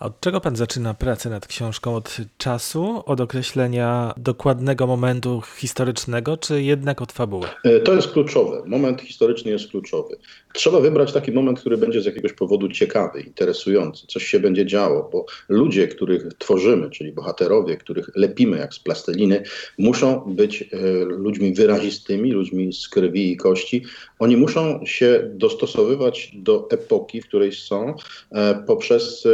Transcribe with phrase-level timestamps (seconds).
[0.00, 1.94] Od czego pan zaczyna pracę nad książką?
[1.94, 7.46] Od czasu, od określenia dokładnego momentu historycznego, czy jednak od fabuły?
[7.64, 8.62] E, to jest kluczowe.
[8.66, 10.16] Moment historyczny jest kluczowy.
[10.54, 15.08] Trzeba wybrać taki moment, który będzie z jakiegoś powodu ciekawy, interesujący, coś się będzie działo,
[15.12, 19.42] bo ludzie, których tworzymy, czyli bohaterowie, których lepimy jak z plasteliny,
[19.78, 20.66] muszą być e,
[21.04, 23.84] ludźmi wyrazistymi, ludźmi z krwi i kości.
[24.18, 27.94] Oni muszą się dostosowywać do epoki, w której są,
[28.32, 29.26] e, poprzez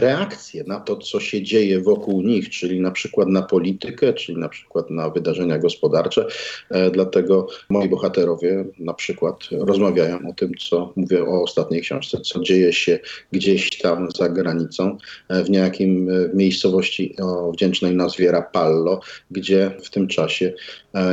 [0.00, 4.48] reakcje na to, co się dzieje wokół nich, czyli na przykład na politykę, czyli na
[4.48, 6.26] przykład na wydarzenia gospodarcze.
[6.70, 12.40] E, dlatego moi bohaterowie na przykład rozmawiają o tym, co mówię o ostatniej książce, co
[12.40, 12.98] dzieje się
[13.32, 19.00] gdzieś tam za granicą, e, w niejakim miejscowości o wdzięcznej nazwie Rapallo,
[19.30, 20.52] gdzie w tym czasie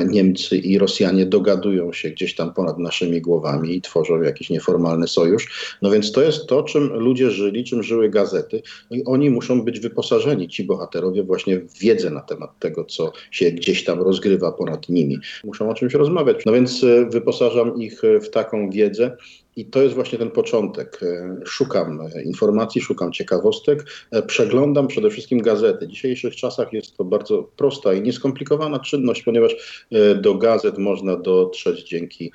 [0.06, 5.78] Niemcy i Rosjanie dogadują się gdzieś tam ponad naszymi głowami i tworzą jakiś nieformalny sojusz.
[5.82, 8.41] No więc to jest to, czym ludzie żyli, czym żyły gazety
[8.92, 13.12] No i oni muszą być wyposażeni, ci bohaterowie, właśnie w wiedzę na temat tego, co
[13.32, 15.18] się gdzieś tam rozgrywa ponad nimi.
[15.44, 16.46] Muszą o czymś rozmawiać.
[16.46, 19.18] No więc e, wyposażam ich w taką wiedzę.
[19.56, 21.00] I to jest właśnie ten początek.
[21.04, 25.88] E, szukam informacji, szukam ciekawostek, e, przeglądam przede wszystkim gazety.
[25.88, 29.86] W dzisiejszych czasach jest to bardzo prosta i nieskomplikowana czynność, ponieważ
[30.22, 32.32] do gazet można dotrzeć dzięki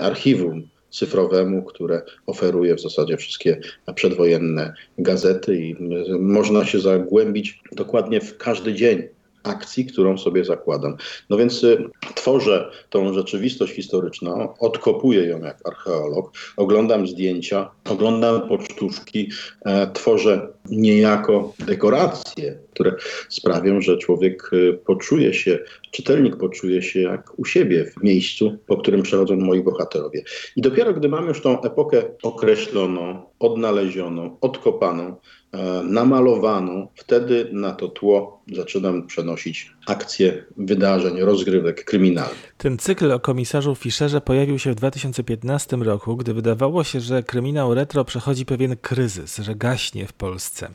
[0.00, 3.60] archiwum cyfrowemu, które oferuje w zasadzie wszystkie
[3.94, 5.76] przedwojenne gazety i
[6.18, 9.08] można się zagłębić dokładnie w każdy dzień
[9.42, 10.96] akcji, którą sobie zakładam.
[11.30, 11.84] No więc y,
[12.14, 19.30] tworzę tą rzeczywistość historyczną, odkopuję ją jak archeolog, oglądam zdjęcia, oglądam pocztówki,
[19.64, 22.94] e, tworzę niejako dekoracje, które
[23.28, 25.58] sprawią, że człowiek y, poczuje się,
[25.90, 30.22] czytelnik poczuje się jak u siebie w miejscu, po którym przechodzą moi bohaterowie.
[30.56, 35.16] I dopiero gdy mam już tą epokę określoną, odnalezioną, odkopaną,
[35.52, 42.54] e, namalowaną, wtedy na to tło zaczynam przenosić akcje wydarzeń, rozgrywek kryminalnych.
[42.58, 47.74] Ten cykl o komisarzu Fischerze pojawił się w 2015 roku, gdy wydawało się, że kryminał
[47.74, 50.68] retro przechodzi pewien kryzys, że gaśnie w Polsce.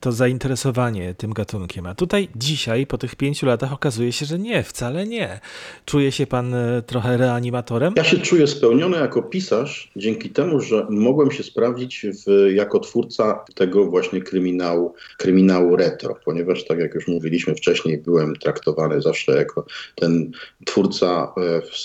[0.00, 1.86] To zainteresowanie tym gatunkiem.
[1.86, 5.40] A tutaj dzisiaj, po tych pięciu latach, okazuje się, że nie, wcale nie.
[5.84, 7.94] Czuje się pan e, trochę reanimatorem?
[7.96, 13.44] Ja się czuję spełniony jako pisarz dzięki temu, że mogłem się sprawdzić w, jako twórca
[13.54, 19.64] tego właśnie kryminału, kryminału retro, ponieważ tak jak już mówiliśmy wcześniej, byłem traktowany zawsze jako
[19.94, 20.30] ten
[20.66, 21.32] twórca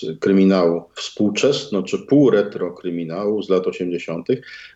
[0.03, 4.27] e, kryminału współczesno czy półretro kryminału z lat 80.,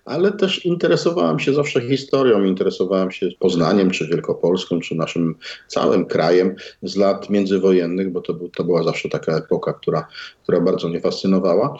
[0.05, 5.35] ale też interesowałem się zawsze historią, interesowałem się Poznaniem, czy Wielkopolską, czy naszym
[5.67, 10.07] całym krajem z lat międzywojennych, bo to, był, to była zawsze taka epoka, która,
[10.43, 11.79] która bardzo mnie fascynowała.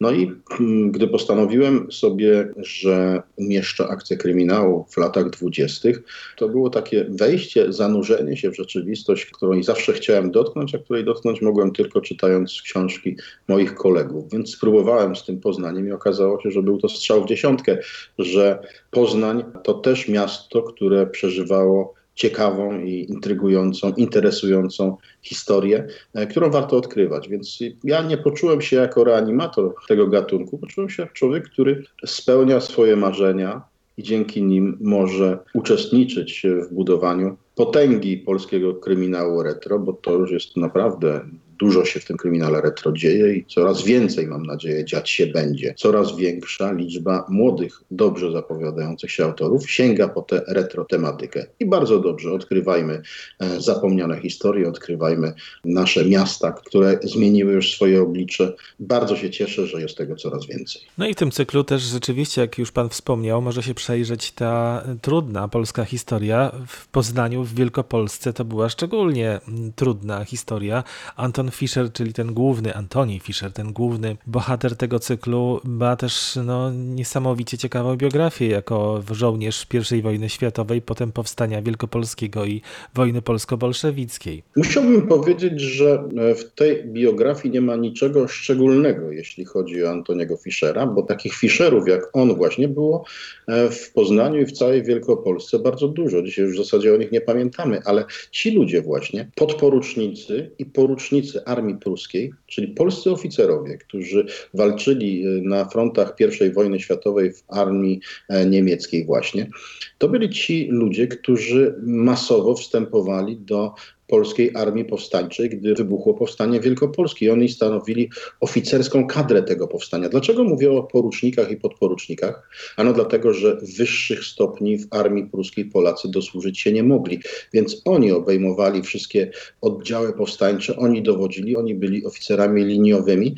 [0.00, 6.02] No i mm, gdy postanowiłem sobie, że umieszczę akcję kryminału w latach dwudziestych,
[6.36, 11.42] to było takie wejście, zanurzenie się w rzeczywistość, której zawsze chciałem dotknąć, a której dotknąć
[11.42, 13.16] mogłem tylko czytając książki
[13.48, 14.32] moich kolegów.
[14.32, 17.78] Więc spróbowałem z tym Poznaniem i okazało się, że był to strzał w dziesiątkę,
[18.18, 18.58] że
[18.90, 27.28] Poznań to też miasto, które przeżywało ciekawą i intrygującą, interesującą historię, e, którą warto odkrywać.
[27.28, 32.60] Więc ja nie poczułem się jako reanimator tego gatunku, poczułem się jak człowiek, który spełnia
[32.60, 33.62] swoje marzenia
[33.96, 40.56] i dzięki nim może uczestniczyć w budowaniu potęgi polskiego kryminału retro, bo to już jest
[40.56, 41.20] naprawdę
[41.58, 45.74] Dużo się w tym kryminale retro dzieje i coraz więcej, mam nadzieję, dziać się będzie.
[45.76, 51.46] Coraz większa liczba młodych, dobrze zapowiadających się autorów sięga po tę retro tematykę.
[51.60, 53.02] I bardzo dobrze, odkrywajmy
[53.40, 55.32] e, zapomniane historie, odkrywajmy
[55.64, 58.52] nasze miasta, które zmieniły już swoje oblicze.
[58.80, 60.82] Bardzo się cieszę, że jest tego coraz więcej.
[60.98, 64.84] No i w tym cyklu też rzeczywiście, jak już Pan wspomniał, może się przejrzeć ta
[65.02, 66.52] trudna polska historia.
[66.66, 69.40] W Poznaniu, w Wielkopolsce to była szczególnie
[69.76, 70.84] trudna historia.
[71.16, 76.38] Anton Anton Fischer, czyli ten główny, Antoni Fischer, ten główny bohater tego cyklu, ma też
[76.44, 82.62] no, niesamowicie ciekawą biografię jako żołnierz I wojny światowej, potem powstania wielkopolskiego i
[82.94, 84.42] wojny polsko-bolszewickiej.
[84.56, 90.36] Musiałbym powiedzieć, że e, w tej biografii nie ma niczego szczególnego, jeśli chodzi o Antoniego
[90.36, 93.04] Fischera, bo takich Fischerów jak on właśnie było
[93.46, 96.22] e, w Poznaniu i w całej Wielkopolsce bardzo dużo.
[96.22, 101.35] Dzisiaj już w zasadzie o nich nie pamiętamy, ale ci ludzie właśnie, podporucznicy i porucznicy
[101.44, 106.14] armii pruskiej, czyli polscy oficerowie, którzy walczyli e, na frontach
[106.46, 109.50] I wojny światowej w armii e, niemieckiej właśnie,
[109.98, 113.74] to byli ci ludzie, którzy masowo wstępowali do
[114.06, 117.32] polskiej armii powstańczej, gdy wybuchło powstanie wielkopolskie.
[117.32, 118.10] Oni stanowili
[118.40, 120.08] oficerską kadrę tego powstania.
[120.08, 122.50] Dlaczego mówię o porucznikach i podporucznikach?
[122.76, 127.20] Ano dlatego, że wyższych stopni w armii pruskiej Polacy dosłużyć się nie mogli.
[127.52, 129.30] Więc oni obejmowali wszystkie
[129.60, 133.34] oddziały powstańcze, oni dowodzili, oni byli oficerami liniowymi,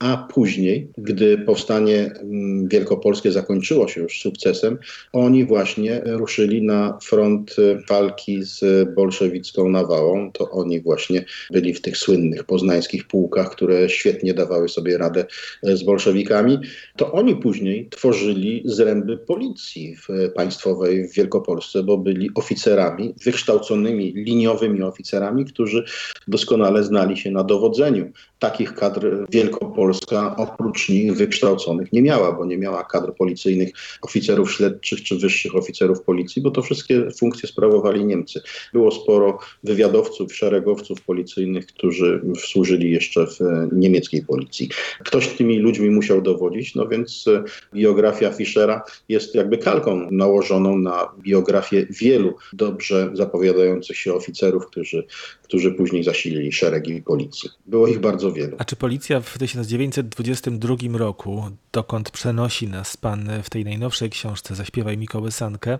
[0.00, 4.78] a później, gdy powstanie mm, wielkopolskie zakończyło się już sukcesem,
[5.12, 10.32] oni właśnie ruszyli na front y, walki z bolszewicką nawałą.
[10.32, 15.24] To oni właśnie byli w tych słynnych poznańskich pułkach, które świetnie dawały sobie radę
[15.68, 16.58] y, z bolszewikami.
[16.96, 24.82] To oni później tworzyli zręby policji w, państwowej w Wielkopolsce, bo byli oficerami, wykształconymi liniowymi
[24.82, 25.84] oficerami, którzy
[26.28, 28.12] doskonale znali się na dowodzeniu.
[28.40, 33.72] Takich kadr Wielkopolska Polska oprócz nich wykształconych nie miała, bo nie miała kadr policyjnych,
[34.02, 38.42] oficerów śledczych czy wyższych oficerów policji, bo to wszystkie funkcje sprawowali Niemcy.
[38.72, 43.38] Było sporo wywiadowców, szeregowców policyjnych, którzy służyli jeszcze w
[43.72, 44.68] niemieckiej policji.
[45.04, 47.44] Ktoś tymi ludźmi musiał dowodzić, no więc e,
[47.74, 55.06] biografia Fischera jest jakby kalką nałożoną na biografię wielu dobrze zapowiadających się oficerów, którzy,
[55.42, 57.50] którzy później zasilili szeregi policji.
[57.66, 58.56] Było ich bardzo wielu.
[58.58, 64.54] A czy policja w 1900 1922 roku, dokąd przenosi nas pan w tej najnowszej książce
[64.54, 65.78] Zaśpiewaj mi kołysankę,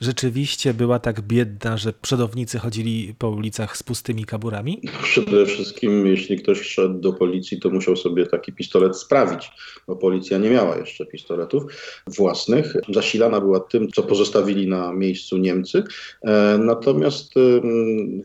[0.00, 4.80] rzeczywiście była tak biedna, że przodownicy chodzili po ulicach z pustymi kaburami?
[5.02, 9.50] Przede wszystkim, jeśli ktoś szedł do policji, to musiał sobie taki pistolet sprawić,
[9.86, 11.62] bo policja nie miała jeszcze pistoletów
[12.06, 12.76] własnych.
[12.88, 15.84] Zasilana była tym, co pozostawili na miejscu Niemcy.
[16.22, 17.34] E, natomiast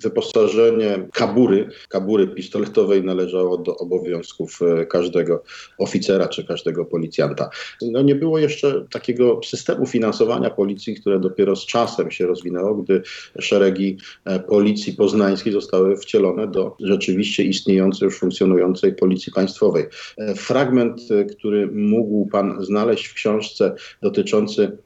[0.03, 5.43] wyposażenie kabury, kabury pistoletowej należało do obowiązków e, każdego
[5.77, 7.49] oficera czy każdego policjanta.
[7.81, 13.01] No nie było jeszcze takiego systemu finansowania policji, które dopiero z czasem się rozwinęło, gdy
[13.39, 19.85] szeregi e, policji poznańskiej zostały wcielone do rzeczywiście istniejącej, już funkcjonującej policji państwowej.
[20.17, 21.01] E, fragment,
[21.37, 24.77] który mógł pan znaleźć w książce dotyczący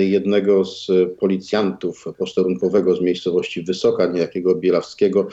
[0.00, 5.28] jednego z policjantów posterunkowego z miejscowości Wysoka, niejakiego Bielawskiego,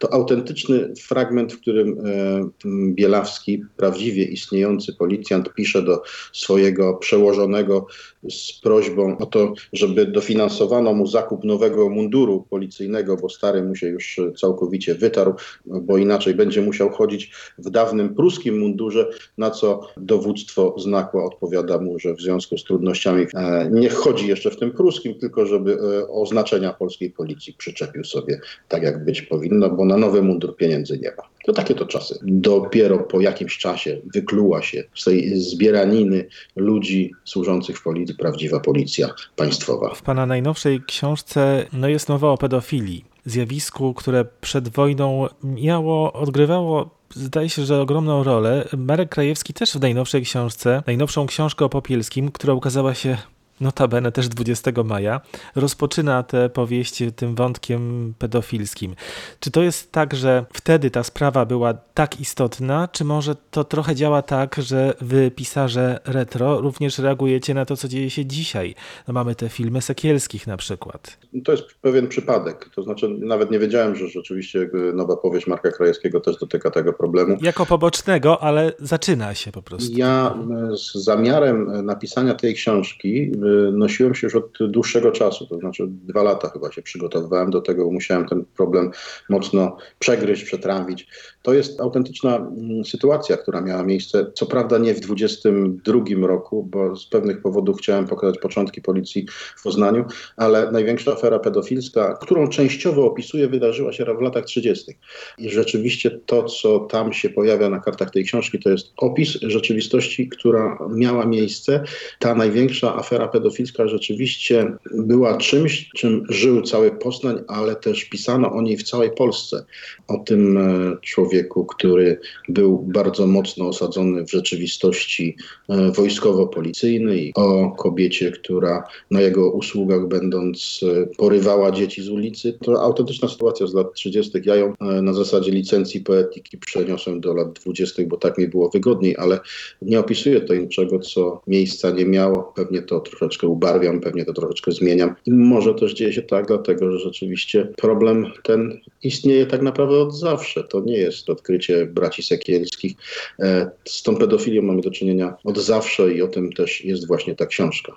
[0.00, 6.02] to autentyczny fragment, w którym e, Bielawski, prawdziwie istniejący policjant, pisze do
[6.32, 7.86] swojego przełożonego
[8.30, 13.88] z prośbą o to, żeby dofinansowano mu zakup nowego munduru policyjnego, bo stary mu się
[13.88, 15.34] już całkowicie wytarł,
[15.66, 19.08] bo inaczej będzie musiał chodzić w dawnym pruskim mundurze,
[19.38, 24.50] na co dowództwo znakła odpowiada mu, że w związku z trudnościami e, nie chodzi jeszcze
[24.50, 29.70] w tym pruskim, tylko żeby e, oznaczenia polskiej policji przyczepił sobie tak, jak być powinno,
[29.70, 31.22] bo na nowy mundur pieniędzy nie ma.
[31.44, 32.18] To takie to czasy.
[32.22, 36.26] Dopiero po jakimś czasie wykluła się z tej zbieraniny
[36.56, 39.94] ludzi służących w policji prawdziwa policja państwowa.
[39.94, 43.04] W pana najnowszej książce no jest mowa o pedofilii.
[43.24, 48.68] Zjawisku, które przed wojną miało, odgrywało zdaje się, że ogromną rolę.
[48.76, 53.16] Marek Krajewski też w najnowszej książce, najnowszą książkę o Popielskim, która ukazała się
[53.60, 55.20] notabene też 20 maja,
[55.54, 58.94] rozpoczyna tę powieść tym wątkiem pedofilskim.
[59.40, 63.94] Czy to jest tak, że wtedy ta sprawa była tak istotna, czy może to trochę
[63.94, 68.74] działa tak, że wy, pisarze retro, również reagujecie na to, co dzieje się dzisiaj?
[69.08, 71.18] No mamy te filmy Sekielskich na przykład.
[71.44, 72.70] To jest pewien przypadek.
[72.74, 77.36] To znaczy, nawet nie wiedziałem, że rzeczywiście nowa powieść Marka Krajewskiego też dotyka tego problemu.
[77.42, 79.92] Jako pobocznego, ale zaczyna się po prostu.
[79.96, 80.34] Ja
[80.76, 83.32] z zamiarem napisania tej książki
[83.72, 87.90] nosiłem się już od dłuższego czasu, to znaczy dwa lata chyba się przygotowywałem do tego,
[87.90, 88.90] musiałem ten problem
[89.28, 91.06] mocno przegryźć, przetrawić.
[91.42, 96.96] To jest autentyczna mm, sytuacja, która miała miejsce, co prawda nie w 22 roku, bo
[96.96, 99.26] z pewnych powodów chciałem pokazać początki policji
[99.56, 100.04] w Poznaniu,
[100.36, 104.98] ale największa afera pedofilska, którą częściowo opisuję, wydarzyła się w latach 30.
[105.38, 110.28] I rzeczywiście to, co tam się pojawia na kartach tej książki, to jest opis rzeczywistości,
[110.28, 111.84] która miała miejsce.
[112.18, 113.39] Ta największa afera pedofilska
[113.88, 119.64] rzeczywiście była czymś, czym żył cały Poznań, ale też pisano o niej w całej Polsce.
[120.08, 125.36] O tym e, człowieku, który był bardzo mocno osadzony w rzeczywistości
[125.68, 132.58] e, wojskowo-policyjnej, o kobiecie, która na jego usługach będąc e, porywała dzieci z ulicy.
[132.64, 134.38] To autentyczna sytuacja z lat 30.
[134.44, 139.16] Ja ją na zasadzie licencji poetyki przeniosłem do lat 20., bo tak mi było wygodniej,
[139.16, 139.40] ale
[139.82, 142.52] nie opisuję tutaj niczego, co miejsca nie miało.
[142.56, 145.14] Pewnie to troszeczkę ubarwiam, pewnie to troszeczkę zmieniam.
[145.26, 150.18] I może też dzieje się tak, dlatego że rzeczywiście problem ten istnieje tak naprawdę od
[150.18, 150.64] zawsze.
[150.64, 152.92] To nie jest odkrycie braci Sekielskich.
[153.38, 157.34] E, z tą pedofilią mamy do czynienia od zawsze i o tym też jest właśnie
[157.34, 157.88] ta książka.